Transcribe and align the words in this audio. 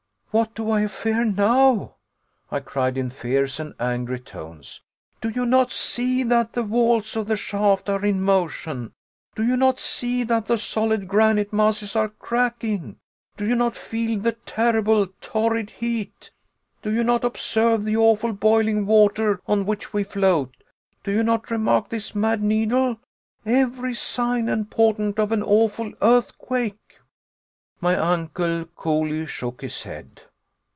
"What 0.33 0.55
do 0.55 0.71
I 0.71 0.87
fear 0.87 1.25
now!" 1.25 1.95
I 2.49 2.61
cried 2.61 2.97
in 2.97 3.09
fierce 3.09 3.59
and 3.59 3.73
angry 3.81 4.17
tones. 4.21 4.81
"Do 5.19 5.27
you 5.27 5.45
not 5.45 5.73
see 5.73 6.23
that 6.23 6.53
the 6.53 6.63
walls 6.63 7.17
of 7.17 7.27
the 7.27 7.35
shaft 7.35 7.89
are 7.89 8.05
in 8.05 8.21
motion? 8.21 8.93
Do 9.35 9.43
you 9.45 9.57
not 9.57 9.77
see 9.77 10.23
that 10.23 10.45
the 10.45 10.57
solid 10.57 11.09
granite 11.09 11.51
masses 11.51 11.97
are 11.97 12.07
cracking? 12.07 12.95
Do 13.35 13.45
you 13.45 13.55
not 13.57 13.75
feel 13.75 14.21
the 14.21 14.31
terrible, 14.45 15.07
torrid 15.19 15.69
heat? 15.69 16.31
Do 16.81 16.93
you 16.93 17.03
not 17.03 17.25
observe 17.25 17.83
the 17.83 17.97
awful 17.97 18.31
boiling 18.31 18.85
water 18.85 19.41
on 19.49 19.65
which 19.65 19.91
we 19.91 20.05
float? 20.05 20.55
Do 21.03 21.11
you 21.11 21.23
not 21.23 21.51
remark 21.51 21.89
this 21.89 22.15
mad 22.15 22.41
needle? 22.41 23.01
Every 23.45 23.93
sign 23.93 24.47
and 24.47 24.71
portent 24.71 25.19
of 25.19 25.33
an 25.33 25.43
awful 25.43 25.91
earthquake!" 26.01 26.77
My 27.83 27.95
uncle 27.97 28.65
coolly 28.75 29.25
shook 29.25 29.61
his 29.61 29.81
head. 29.81 30.21